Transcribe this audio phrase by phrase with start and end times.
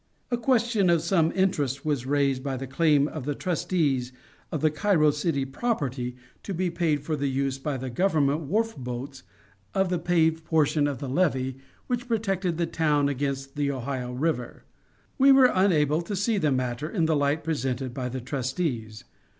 [0.31, 4.11] A question of some interest was raised by the claim of the trustees
[4.51, 8.75] of the Cairo city property to be paid for the use by the Government wharf
[8.75, 9.21] boats
[9.75, 14.63] of the paved portion of the levee which protected the town against the Ohio River.
[15.19, 19.03] We were unable to see the matter in the light presented by the trustees.